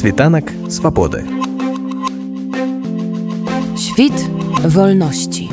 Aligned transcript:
Світанак 0.00 0.48
свабоды. 0.70 1.28
Świt 3.76 4.16
wolności. 4.64 5.50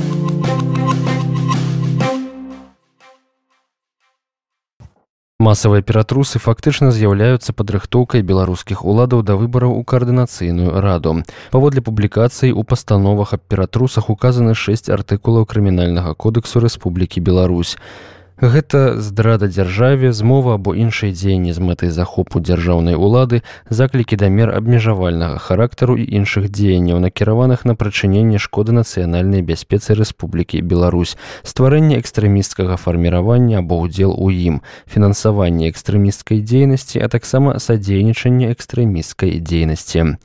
Масавыя 5.43 5.83
ператрусы 5.83 6.39
фактычна 6.39 6.95
з'яўляюцца 6.95 7.51
падрыхтоўкай 7.51 8.23
беларускіх 8.23 8.87
уладаў 8.87 9.27
да 9.27 9.35
выбараў 9.35 9.75
у 9.75 9.83
каардынацыйную 9.83 10.79
раду. 10.79 11.27
Паводле 11.51 11.83
публікацыі 11.83 12.55
ў 12.55 12.63
пастановах 12.63 13.35
аб 13.35 13.43
ператрусах 13.51 14.07
указаны 14.07 14.55
шэсць 14.55 14.87
артыкулаў 14.87 15.43
крымінальнага 15.43 16.15
кодексу 16.15 16.63
Рэспублікі 16.63 17.19
Беларусь. 17.19 17.75
Гэта 18.37 19.01
здрада 19.01 19.47
дзяржаве, 19.49 20.13
змова 20.13 20.61
або 20.61 20.77
іншыя 20.77 21.09
дзеянні 21.09 21.57
з 21.57 21.57
мэтай 21.57 21.89
захопу 21.89 22.37
дзяржаўнай 22.37 22.93
улады, 22.93 23.41
заклікі 23.73 24.13
да 24.13 24.29
мер 24.29 24.53
абмежавальнага 24.53 25.41
характару 25.41 25.97
і 25.97 26.05
іншых 26.05 26.53
дзеянняў, 26.53 27.01
накіраваных 27.01 27.65
на 27.65 27.73
прычыненне 27.73 28.37
шкоды 28.37 28.77
нацыянальнай 28.77 29.41
бяспецы 29.41 29.97
Рэспублікі 29.97 30.61
Беларусь, 30.61 31.17
стварэнне 31.41 31.97
экстрэмісткага 31.97 32.77
фарміравання 32.77 33.65
або 33.65 33.81
ўдзел 33.81 34.13
у 34.13 34.29
ім, 34.29 34.61
фінансаванне 34.85 35.73
экстрэмісцкай 35.73 36.45
дзейнасці, 36.45 37.01
а 37.01 37.09
таксама 37.09 37.57
садзейнічанне 37.57 38.53
экстрэмісцкай 38.53 39.41
дзейнасці. 39.41 40.21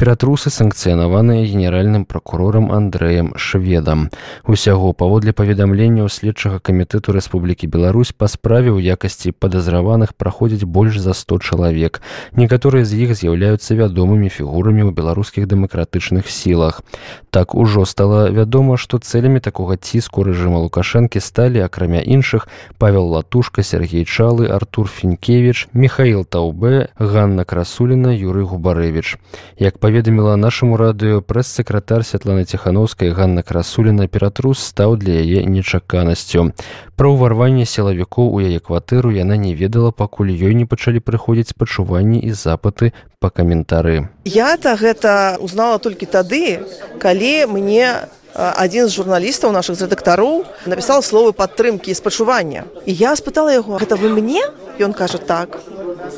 Ператрусы 0.00 0.48
санкцыянаваныя 0.48 1.44
генеральным 1.44 2.08
пракурорам 2.08 2.72
Андрэем 2.72 3.36
Шведам. 3.36 4.08
Усяго 4.48 4.96
паводле 4.96 5.36
паведамленняў 5.36 6.08
следчага 6.08 6.56
камітэту 6.56 7.12
Рэспублікі 7.12 7.49
Рэспублікі 7.50 7.66
Беларусь 7.66 8.14
па 8.14 8.30
справе 8.30 8.70
ў 8.70 8.94
якасці 8.94 9.34
падазраваных 9.34 10.14
праходзіць 10.14 10.70
больш 10.70 11.02
за 11.02 11.18
100 11.18 11.42
чалавек. 11.42 11.98
Некаторыя 12.38 12.86
з 12.86 12.94
іх 12.94 13.18
з'яўляюцца 13.18 13.74
вядомымі 13.74 14.30
фігурамі 14.30 14.86
ў 14.86 14.94
беларускіх 14.94 15.50
дэмакратычных 15.50 16.30
сілах. 16.30 16.86
Так 17.34 17.58
ужо 17.58 17.82
стала 17.90 18.30
вядома, 18.30 18.78
што 18.78 19.02
цэлямі 19.02 19.42
такога 19.42 19.74
ціску 19.74 20.22
рэжыма 20.22 20.62
лукашэнкі 20.62 21.18
сталі 21.18 21.66
акрамя 21.66 21.98
іншых 21.98 22.46
Павел 22.78 23.10
Латушка, 23.10 23.66
Сергей 23.66 24.06
Чалы, 24.06 24.46
Артур 24.46 24.86
Фінкевіч, 24.86 25.74
Михаил 25.74 26.22
Таўбе, 26.22 26.94
Ганна 27.02 27.42
Красуліна, 27.42 28.14
Юрый 28.14 28.46
Губарэвіч. 28.46 29.18
Як 29.58 29.82
паведаміла 29.82 30.38
нашаму 30.38 30.78
радыё 30.78 31.18
прэс-сакратар 31.18 32.06
Святлана 32.06 32.46
Ціхановская 32.46 33.10
Ганна 33.10 33.42
Красуліна 33.42 34.06
ператрус 34.06 34.62
стаў 34.62 34.94
для 35.02 35.18
яе 35.18 35.42
нечаканасцю. 35.42 36.54
Пра 37.00 37.08
ўварванне 37.08 37.64
сілавікоў 37.64 38.26
у 38.36 38.44
яе 38.44 38.60
кватэру 38.60 39.08
яна 39.08 39.40
не 39.40 39.54
ведала, 39.56 39.88
пакуль 39.88 40.36
ёй 40.36 40.52
не 40.52 40.66
пачалі 40.68 41.00
прыходзіць 41.00 41.56
пачуванні 41.56 42.20
і 42.20 42.36
запыты 42.36 42.92
па 43.24 43.30
каментары. 43.32 44.12
Я-то 44.28 44.76
гэта 44.76 45.40
узнала 45.40 45.80
толькі 45.80 46.04
тады, 46.04 46.60
калі 47.00 47.48
мне 47.56 48.04
адзін 48.36 48.92
з 48.92 49.00
журналістаў 49.00 49.48
нашых 49.48 49.80
рэдактароў 49.80 50.44
напісаў 50.68 51.00
словы 51.00 51.32
падтрымкі 51.32 51.88
і 51.88 51.96
спачування. 51.96 52.68
І 52.84 52.92
я 52.92 53.16
спытала 53.16 53.48
яго, 53.48 53.80
гэта 53.80 53.96
вы 53.96 54.12
мне? 54.12 54.44
Ён 54.76 54.92
кажа 54.92 55.16
так. 55.16 55.56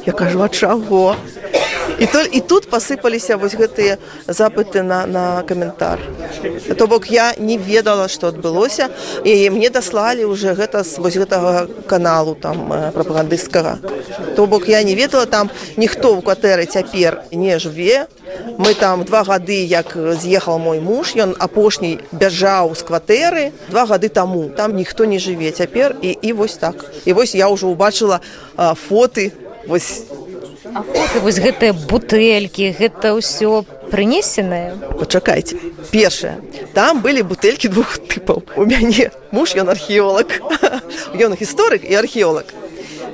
Я 0.02 0.18
кажу, 0.18 0.42
а 0.42 0.50
чаго? 0.50 1.14
І, 1.98 2.06
то, 2.06 2.22
і 2.22 2.40
тут 2.40 2.68
пасыпаліся 2.70 3.36
вось 3.36 3.54
гэтыя 3.54 3.98
запыты 4.26 4.82
на, 4.82 5.06
на 5.06 5.42
каментар. 5.46 6.00
То 6.78 6.86
бок 6.86 7.06
я 7.10 7.34
не 7.38 7.58
ведала, 7.58 8.08
што 8.08 8.32
адбылося 8.32 8.90
і 9.24 9.50
мне 9.50 9.70
даслалі 9.70 10.24
уже 10.24 10.54
гэта 10.54 10.84
з 10.84 10.98
вось 10.98 11.16
гэтага 11.16 11.68
каналу 11.86 12.34
там 12.34 12.72
прапагандысцкага. 12.94 13.78
То 14.36 14.46
бок 14.46 14.68
я 14.68 14.82
не 14.82 14.94
ведала 14.94 15.26
там 15.26 15.50
ніхто 15.76 16.16
ў 16.16 16.22
кватэры 16.22 16.66
цяпер 16.66 17.22
не 17.30 17.58
жыве. 17.58 18.06
Мы 18.58 18.74
там 18.74 19.04
два 19.04 19.22
гады 19.22 19.62
як 19.66 19.94
з'ехаў 19.94 20.58
мой 20.58 20.80
муж, 20.80 21.14
ён 21.16 21.36
апошні 21.38 22.00
бяжаў 22.12 22.74
з 22.74 22.82
кватэры 22.82 23.52
два 23.68 23.86
гады 23.86 24.08
таму. 24.08 24.48
там 24.48 24.74
ніхто 24.76 25.04
не 25.04 25.18
жыве 25.18 25.50
цяпер 25.50 25.96
і, 26.02 26.16
і 26.22 26.32
вось 26.32 26.56
так. 26.56 26.90
І 27.04 27.12
вось 27.12 27.34
я 27.34 27.48
ўжо 27.48 27.68
ўбачыла 27.68 28.20
фоты 28.56 29.32
вось 29.66 30.02
вось 31.22 31.38
гэтыя 31.42 31.72
бутэлькі 31.72 32.72
гэта 32.78 33.12
ўсё 33.18 33.64
прынесенае? 33.92 34.78
Пачакайце. 34.98 35.56
Першае. 35.92 36.40
Там 36.72 37.02
былі 37.04 37.22
бутэлькі 37.22 37.68
двух 37.68 37.98
тыпаў. 37.98 38.42
У 38.56 38.64
мяне 38.64 39.10
муж 39.30 39.54
ён 39.56 39.68
археолог. 39.68 40.32
Ён 41.24 41.36
гісторык 41.36 41.84
і 41.84 41.94
археолог 42.00 42.44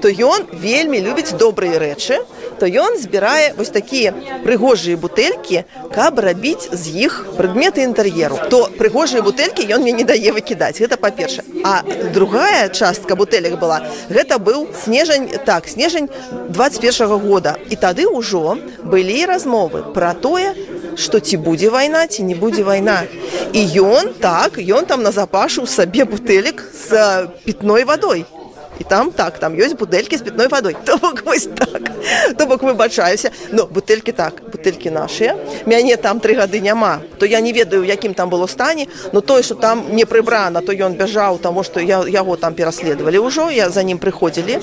то 0.01 0.09
ён 0.09 0.47
вельмі 0.53 1.01
любіць 1.01 1.33
добрыя 1.39 1.79
рэчы 1.79 2.21
то 2.59 2.67
ён 2.67 2.99
збірае 2.99 3.55
вось 3.57 3.71
такія 3.71 4.13
прыгожыя 4.43 4.99
бутэлькі 4.99 5.63
каб 5.95 6.19
рабіць 6.19 6.69
з 6.73 7.07
іх 7.07 7.27
прадметы 7.39 7.87
інтэр'еру. 7.87 8.51
То 8.51 8.67
прыгожыя 8.79 9.23
бутэлькі 9.23 9.67
ён 9.71 9.87
мне 9.87 9.93
не 9.93 10.05
дае 10.05 10.35
выкідаць 10.35 10.79
гэта 10.83 10.99
па-перша 10.99 11.47
а 11.65 11.83
другая 12.15 12.69
частка 12.69 13.15
бутэлек 13.15 13.59
была 13.59 13.81
гэта 14.11 14.39
быў 14.39 14.67
снежань 14.75 15.29
так 15.47 15.69
снежань 15.69 16.09
21 16.49 17.07
-го 17.07 17.19
года. 17.19 17.57
І 17.71 17.77
тады 17.77 18.07
ўжо 18.07 18.59
былі 18.83 19.27
размовы 19.27 19.93
пра 19.95 20.15
тое 20.15 20.55
што 20.97 21.21
ці 21.21 21.37
будзе 21.37 21.71
вайна 21.71 22.07
ці 22.07 22.23
не 22.23 22.35
будзе 22.35 22.63
вайна. 22.63 23.07
І 23.53 23.63
ён 23.81 24.13
так 24.21 24.59
ён 24.59 24.85
там 24.87 25.03
назапашыў 25.03 25.67
сабе 25.67 26.05
бутэлек 26.05 26.65
з 26.89 27.27
пітной 27.45 27.85
вадой 27.85 28.27
і 28.79 28.85
там 28.85 29.11
так 29.11 29.39
там 29.39 29.55
ёсць 29.55 29.75
бутэлькі 29.75 30.17
з 30.17 30.23
пітной 30.23 30.49
вадой 30.49 30.77
то 30.85 30.97
бок 30.97 31.23
вось 31.27 31.49
так. 31.49 31.91
То 32.39 32.47
бок 32.47 32.63
выбачаюся 32.63 33.31
но 33.53 33.67
бутэлькі 33.67 34.13
так 34.13 34.43
бутэлькі 34.53 34.91
нашыя 34.91 35.37
мяне 35.67 35.97
там 35.97 36.21
тры 36.21 36.35
гады 36.35 36.61
няма 36.61 37.01
то 37.19 37.27
я 37.27 37.41
не 37.41 37.53
ведаю 37.53 37.85
якім 37.85 38.15
там 38.15 38.31
было 38.31 38.47
стане 38.47 38.87
но 39.13 39.21
тое 39.21 39.43
что 39.43 39.55
там 39.55 39.85
не 39.95 40.05
прыбрана 40.05 40.63
то 40.63 40.73
ён 40.73 40.95
бяжаў 40.95 41.39
таму 41.39 41.63
что 41.63 41.81
я 41.81 42.05
яго 42.07 42.37
там 42.37 42.55
пераследавалі 42.55 43.19
ўжо 43.19 43.51
я 43.51 43.71
за 43.71 43.83
ім 43.83 43.99
прыходзілі 43.99 44.59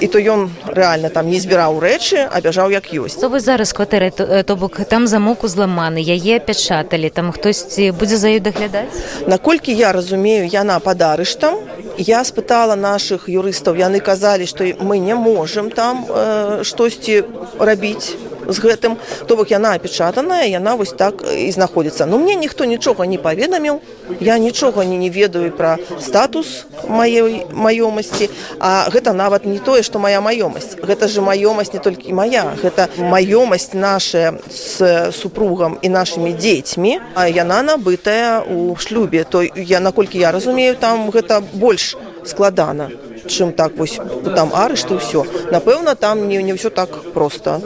і 0.00 0.06
то 0.06 0.18
ён 0.18 0.50
реально 0.66 1.10
там 1.10 1.30
не 1.30 1.40
збіраў 1.40 1.78
рэчы 1.80 2.28
а 2.30 2.40
бяжаў 2.40 2.70
як 2.70 2.92
ёсць 2.92 3.20
то 3.20 3.28
вы 3.28 3.40
зараз 3.40 3.72
кватэры 3.72 4.10
то, 4.10 4.42
то 4.42 4.56
бок 4.56 4.80
там 4.88 5.06
замок 5.06 5.44
узламаны 5.44 6.02
яе 6.02 6.40
пячаталі 6.40 7.10
там 7.10 7.32
хтосьці 7.32 7.90
будзе 7.92 8.16
за 8.16 8.28
ёй 8.34 8.40
даглядаць 8.40 9.26
наколькі 9.26 9.72
я 9.72 9.92
разумею 9.92 10.48
яна 10.48 10.80
пад 10.80 11.02
арыштам 11.02 11.54
я 11.98 12.24
спытала 12.24 12.74
наших 12.74 13.28
юрыстаў 13.28 13.76
яны 13.76 14.00
казалі 14.00 14.46
што 14.46 14.64
мы 14.80 14.98
не 14.98 15.14
можемм 15.14 15.70
там 15.70 16.06
э, 16.08 16.62
штосьці 16.64 17.24
рабіць 17.58 18.16
з 18.48 18.58
гэтым 18.58 18.96
то 19.26 19.36
бок 19.36 19.50
яна 19.50 19.74
апечатаная 19.74 20.46
яна 20.46 20.74
вось 20.74 20.92
так 20.92 21.22
і 21.22 21.50
знаходзіцца. 21.50 22.06
Ну 22.06 22.18
мне 22.18 22.34
ніхто 22.34 22.64
нічога 22.64 23.06
не 23.06 23.18
паведаміў. 23.18 23.80
Я 24.20 24.38
нічога 24.38 24.84
не 24.84 24.96
не 24.96 25.10
ведаю 25.10 25.52
пра 25.52 25.78
статус 26.00 26.66
маёй 26.88 27.46
маёмасці. 27.52 28.30
А 28.58 28.88
гэта 28.90 29.12
нават 29.12 29.44
не 29.44 29.58
тое 29.58 29.82
што 29.82 29.98
моя 29.98 30.20
маёмасць. 30.20 30.76
Гэта 30.80 31.08
же 31.08 31.20
маёмасць 31.20 31.72
не 31.72 31.80
толькі 31.80 32.12
моя 32.12 32.56
гэта 32.62 32.88
маёмасць 32.98 33.74
наша 33.74 34.38
з 34.48 35.12
супругам 35.12 35.78
і 35.82 35.88
нашымі 35.88 36.32
дзецьмі. 36.32 37.00
А 37.14 37.28
яна 37.28 37.62
набытая 37.62 38.42
у 38.42 38.76
шлюбе. 38.76 39.24
То 39.24 39.42
я 39.42 39.80
наколькі 39.80 40.18
я 40.18 40.32
разумею 40.32 40.76
там 40.76 41.10
гэта 41.10 41.40
больш 41.40 41.96
складана 42.24 42.90
чым 43.30 43.52
так 43.52 43.78
вось 43.78 43.96
там 44.34 44.50
арышты 44.52 44.98
ўсё 44.98 45.24
напэўна 45.54 45.94
там 45.94 46.26
не 46.28 46.42
не 46.42 46.58
ўсё 46.58 46.74
так 46.74 46.90
просто 47.14 47.62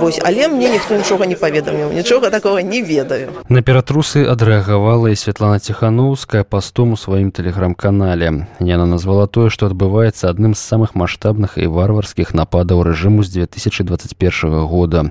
вось 0.00 0.20
але 0.22 0.48
мне 0.48 0.70
ніхто 0.70 0.96
нічога 1.00 1.26
не 1.26 1.34
паведаміў 1.34 1.92
нічога 1.92 2.30
такого 2.30 2.60
не 2.60 2.82
ведаю. 2.82 3.30
На 3.48 3.62
ператрусы 3.62 4.26
адрэагавала 4.28 5.10
і 5.10 5.16
Святлана 5.16 5.58
ціхановская 5.58 6.44
пастом 6.44 6.92
у 6.92 6.96
сваім 6.96 7.30
тэлеграм-канале. 7.30 8.46
Яна 8.60 8.86
назвала 8.86 9.26
тое 9.26 9.50
што 9.50 9.66
адбываецца 9.70 10.28
адным 10.28 10.54
з 10.54 10.60
самых 10.60 10.94
маштабных 10.94 11.56
і 11.56 11.66
варварскіх 11.66 12.34
нападаў 12.34 12.82
рэжыму 12.82 13.22
з 13.22 13.48
2021 13.48 14.66
года. 14.66 15.10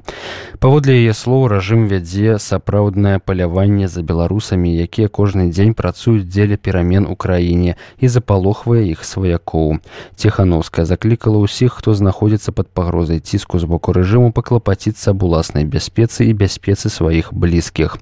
Паводле 0.59 1.01
яе 1.01 1.13
слоў 1.13 1.47
рэжым 1.47 1.87
вядзе 1.87 2.37
сапраўднае 2.39 3.19
паляванне 3.19 3.87
за 3.87 4.03
беларусамі 4.03 4.69
якія 4.69 5.07
кожны 5.07 5.49
дзень 5.49 5.73
працуюць 5.73 6.27
дзеля 6.29 6.57
перамен 6.57 7.07
у 7.07 7.15
краіне 7.15 7.75
і 7.99 8.07
запалохвае 8.07 8.85
іх 8.91 9.03
сваякоў 9.03 9.79
Ціхановская 10.15 10.85
заклікала 10.85 11.43
ўсіх, 11.43 11.79
хто 11.79 11.93
знаходзіцца 11.93 12.51
пад 12.51 12.67
пагрозай 12.71 13.19
ціску 13.19 13.59
з 13.59 13.67
боку 13.67 13.91
рэжыму 13.91 14.31
паклапаціцца 14.31 15.11
аб 15.11 15.23
уласнай 15.23 15.65
бяспецы 15.65 16.25
і 16.29 16.33
бяспецы 16.33 16.89
сваіх 16.89 17.33
блізкіх. 17.33 17.97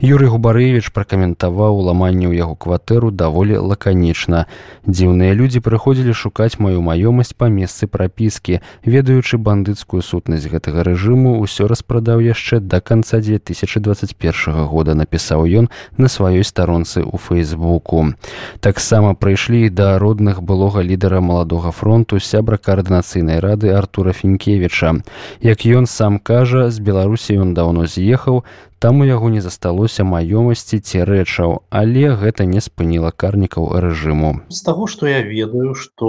Юрый 0.00 0.28
Губарэвіч 0.28 0.92
пракаментаваў 0.92 1.80
ламанне 1.80 2.28
ў 2.28 2.36
яго 2.38 2.54
кватэру 2.54 3.10
даволі 3.10 3.58
лаканічна. 3.58 4.46
Дзіўныя 4.84 5.32
людзі 5.32 5.64
прыходзілі 5.64 6.12
шукаць 6.12 6.60
маю 6.60 6.84
маёмасць 6.84 7.32
па 7.32 7.48
месцы 7.48 7.88
прапіскі. 7.88 8.60
Ведаючы 8.84 9.40
бандыцкую 9.40 10.04
сутнасць 10.04 10.48
гэтага 10.48 10.84
рэжыму, 10.84 11.40
усё 11.40 11.66
распрадаў 11.66 12.20
яшчэ 12.20 12.60
да 12.60 12.80
канца 12.80 13.20
2021 13.20 14.68
года 14.68 14.94
напісаў 14.94 15.48
ён 15.48 15.72
на 15.96 16.08
сваёй 16.08 16.44
старонцы 16.44 17.00
ў 17.00 17.16
фэйсбуку. 17.16 18.14
Таксама 18.60 19.14
прыйшлі 19.14 19.68
да 19.70 19.98
родных 19.98 20.42
былога 20.42 20.82
лідара 20.82 21.20
маладога 21.34 21.74
фронту 21.74 22.20
сябра 22.22 22.56
каардынацыйнай 22.62 23.42
рады 23.42 23.74
артура 23.74 24.14
фінкевіча 24.14 24.94
як 25.42 25.66
ён 25.66 25.90
сам 25.90 26.22
кажа 26.22 26.70
з 26.70 26.78
беларусі 26.78 27.42
ён 27.42 27.54
даўно 27.58 27.90
з'ехаў 27.90 28.44
там 28.84 29.00
у 29.00 29.04
яго 29.08 29.30
не 29.32 29.40
засталося 29.40 30.04
маёмасці 30.04 30.76
ці 30.76 31.08
рэчаў 31.08 31.52
але 31.72 32.02
гэта 32.20 32.44
не 32.44 32.60
спыніла 32.60 33.16
карнікаў 33.16 33.80
рэжыму. 33.80 34.32
З 34.52 34.60
таго 34.60 34.84
што 34.92 35.08
я 35.08 35.22
ведаю 35.24 35.72
што 35.72 36.08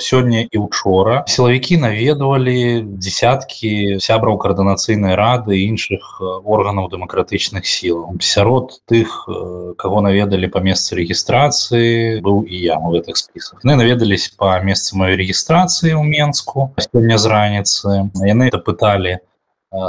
сёння 0.00 0.40
і 0.48 0.56
учора 0.56 1.18
сілавікі 1.28 1.76
наведвалі 1.84 2.80
десяткі 2.96 4.00
сябраў 4.00 4.38
каардынацыйнай 4.40 5.12
рады 5.20 5.58
іншых 5.68 6.24
органаў 6.48 6.88
дэмакратычных 6.94 7.68
сілаў 7.68 8.16
сярод 8.24 8.72
тых 8.88 9.28
каго 9.76 10.00
наведалі 10.08 10.48
па 10.48 10.64
месцы 10.64 10.96
рэгістрацыі 10.96 12.24
быў 12.24 12.48
і 12.48 12.56
я 12.56 12.80
у 12.80 12.94
гэтых 12.96 13.20
спісах. 13.20 13.60
Яны 13.68 13.76
наведались 13.84 14.32
па 14.32 14.56
месцы 14.64 14.96
маёй 14.96 15.20
рэгістрацыі 15.20 15.92
ў 15.92 16.08
менску 16.08 16.72
сёння 16.88 17.20
з 17.20 17.28
раніцы. 17.28 18.08
Яны 18.16 18.48
пыталі 18.48 19.20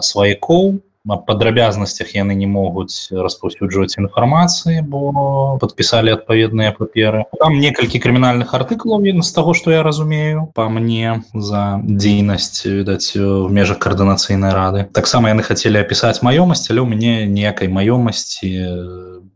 сваякоў 0.04 0.84
падрабязнасцях 1.06 2.16
яны 2.18 2.34
не 2.34 2.48
могуць 2.50 3.14
распаўсюджваць 3.14 3.98
інфармацыі 4.02 4.82
бо 4.90 5.58
подпісалі 5.62 6.16
адпаведныя 6.18 6.74
паперы 6.74 7.26
там 7.40 7.60
некалькі 7.62 8.02
крымінальных 8.02 8.54
артыклаў 8.58 9.06
з 9.06 9.32
таго 9.32 9.54
што 9.54 9.72
я 9.72 9.84
разумею. 9.84 10.50
По 10.56 10.70
мне 10.70 11.22
за 11.34 11.80
дзейнасць 11.84 12.66
відаць 12.66 13.14
в 13.16 13.52
межах 13.52 13.80
каардынацыйнай 13.80 14.54
рады. 14.54 14.88
Таксама 14.94 15.30
яны 15.30 15.46
хацелі 15.46 15.78
апісаць 15.80 16.26
маёмасць 16.26 16.72
але 16.74 16.82
ў 16.82 16.88
мяне 16.90 17.14
ніякай 17.30 17.70
маёмасці 17.70 18.50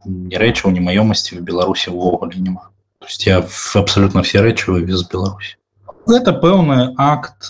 не 0.10 0.38
рэчаў 0.42 0.74
не 0.74 0.82
маёмасці 0.82 1.38
в 1.38 1.46
беларусі 1.46 1.94
ўвогуле 1.94 2.42
няма. 2.42 2.74
То 3.00 3.06
есть 3.06 3.26
я 3.28 3.46
абсолютно 3.76 4.24
все 4.24 4.42
рэчы 4.42 4.74
вывез 4.74 5.06
беларусі 5.06 5.59
гэта 6.10 6.34
пэўны 6.34 6.94
акт 6.98 7.50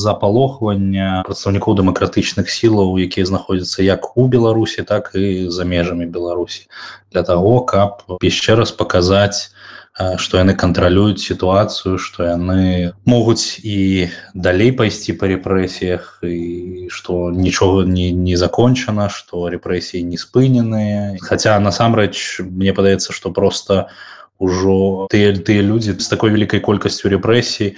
запалохвання 0.00 1.22
прадстаўнікоў 1.28 1.76
дэмакратычных 1.82 2.48
сілаў 2.48 2.96
якія 3.04 3.28
знаходзяцца 3.28 3.84
як 3.84 4.16
у 4.16 4.26
беларусі 4.32 4.86
так 4.88 5.12
і 5.14 5.48
за 5.52 5.68
межамі 5.68 6.08
беларусі. 6.08 6.66
Для 7.12 7.22
того 7.22 7.60
каб 7.68 8.04
яшчэ 8.24 8.56
раз 8.56 8.72
паказаць 8.72 9.52
што 9.92 10.40
яны 10.40 10.56
кантралююць 10.56 11.20
сітуацыю 11.20 12.00
што 12.00 12.24
яны 12.24 12.96
могуць 13.04 13.60
і 13.60 14.08
далей 14.32 14.72
пайсці 14.72 15.12
па 15.20 15.28
рэпрэсіях 15.28 16.24
і 16.24 16.88
што 16.88 17.28
нічога 17.28 17.84
не, 17.84 18.08
не 18.10 18.40
закончана 18.40 19.12
што 19.12 19.52
рэпрэсіі 19.52 20.08
не 20.08 20.16
спыненыя. 20.16 21.20
Хаця 21.20 21.60
насамрэч 21.60 22.40
мне 22.40 22.72
падаецца 22.72 23.12
што 23.12 23.36
просто 23.36 23.92
у 23.92 24.12
ўжо 24.42 25.06
тыя 25.12 25.30
тыя 25.38 25.62
людзі 25.62 25.94
з 25.98 26.08
такой 26.10 26.34
вялікай 26.34 26.60
колькасцю 26.66 27.12
рэпрэсій 27.14 27.76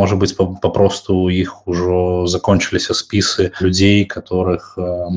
можа 0.00 0.16
быць 0.16 0.32
папросту 0.36 1.18
у 1.24 1.28
іх 1.28 1.68
ужо 1.68 2.24
закончыліся 2.34 2.96
спісы 2.96 3.52
людзей 3.60 4.04
которых 4.16 4.72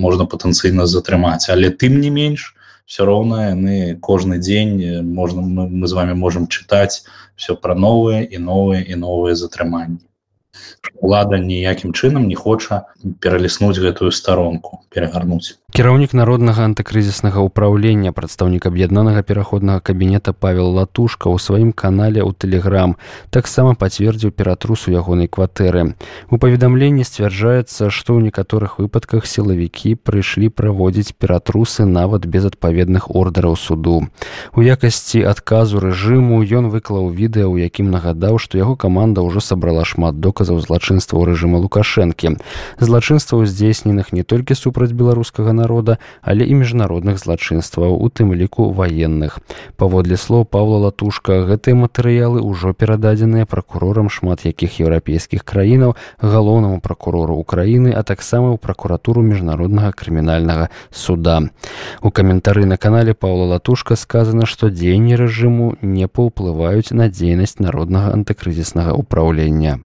можна 0.06 0.27
патэнцыйна 0.27 0.88
затрымаць 0.92 1.48
але 1.56 1.72
тым 1.72 2.01
не 2.04 2.12
менш 2.12 2.51
все 2.86 3.07
роўна 3.10 3.56
яны 3.56 3.98
кожны 4.01 4.38
дзень 4.38 5.01
можна 5.01 5.42
мы, 5.42 5.69
мы 5.69 5.88
з 5.88 5.94
вами 5.98 6.13
можемм 6.13 6.48
чытаць 6.48 7.07
все 7.36 7.56
пра 7.56 7.74
новыя 7.74 8.22
і 8.27 8.38
новыя 8.38 8.83
і 8.83 9.00
новыя 9.00 9.39
затрыманні 9.39 10.04
лада 11.02 11.38
ніякім 11.38 11.94
чынам 11.94 12.28
не 12.28 12.36
хоча 12.36 12.86
пераліснуць 13.19 13.80
гэтую 13.80 14.12
старонку 14.12 14.81
перагарнуць 14.94 15.57
кіраўнік 15.75 16.13
народнага 16.16 16.63
антыкрызіснага 16.72 17.42
ўправлення 17.44 18.16
прадстаўнік 18.16 18.63
аб'яднанага 18.69 19.28
пераходнага 19.28 19.84
кабінета 19.84 20.31
павел 20.31 20.72
латушка 20.72 21.28
ў 21.28 21.36
сваім 21.36 21.72
канале 21.75 22.24
ў 22.24 22.31
тэлеграм 22.31 22.94
таксама 23.28 23.75
пацвердзіў 23.75 24.31
ператрусу 24.31 24.96
ягонай 24.96 25.28
кватэры. 25.28 26.00
У 26.31 26.40
паведамленні 26.40 27.04
сцвярджаецца 27.04 27.92
што 27.92 28.16
ў 28.16 28.31
некаторых 28.31 28.80
выпадках 28.80 29.28
сілавікі 29.28 30.00
прыйшлі 30.00 30.48
праводзіць 30.48 31.12
ператрусы 31.19 31.84
нават 31.84 32.24
без 32.24 32.48
адпаведных 32.48 33.12
ордараў 33.12 33.60
суду. 33.60 34.08
У 34.56 34.63
якасці 34.63 35.28
адказу 35.28 35.84
рэжыму 35.84 36.40
ён 36.40 36.72
выклаў 36.72 37.12
відэа 37.12 37.51
у 37.51 37.60
якім 37.60 37.92
нагадаў 37.92 38.40
што 38.40 38.56
яго 38.56 38.80
каманда 38.80 39.28
ўжо 39.28 39.44
сабрала 39.44 39.84
шмат 39.84 40.24
доказаў 40.24 40.44
злачынстваў 40.45 41.25
рэжыма 41.25 41.57
лукашэнкі 41.65 42.38
злачынстваў 42.77 43.45
здзейсненых 43.50 44.13
не 44.13 44.24
толькі 44.24 44.53
супраць 44.53 44.94
беларускага 44.94 45.51
народа 45.53 45.97
але 46.21 46.45
і 46.45 46.53
міжнародных 46.62 47.19
злачынстваў, 47.19 47.95
у 47.95 48.09
тым 48.09 48.33
ліку 48.33 48.71
ваенных. 48.71 49.39
Паводле 49.77 50.18
слоў 50.18 50.45
Павла 50.45 50.89
Латушка 50.89 51.45
гэтыя 51.45 51.75
матэрыялы 51.77 52.42
ўжо 52.42 52.74
перададзеныя 52.74 53.45
пракурорам 53.45 54.09
шмат 54.09 54.45
якіх 54.45 54.81
еўрапейскіх 54.81 55.45
краінаў, 55.45 55.95
галоўнаму 56.19 56.81
пракурору 56.81 57.38
Украіны, 57.38 57.94
а 57.94 58.03
таксама 58.03 58.53
ў 58.53 58.57
пракуратуру 58.57 59.21
міжнароднага 59.21 59.94
крымінальнага 59.94 60.69
суда. 60.91 61.41
У 62.01 62.12
каментары 62.12 62.65
на 62.65 62.77
канале 62.77 63.13
Паўла 63.13 63.56
Латушка 63.56 63.95
сказана, 63.95 64.45
што 64.45 64.69
дзеянні 64.69 65.15
рэжыму 65.15 65.75
не 65.81 66.07
паўплываюць 66.07 66.91
на 66.91 67.09
дзейнасць 67.09 67.59
народнага 67.59 68.13
антыкрызіснага 68.18 68.98
ўпраўлення. 68.98 69.85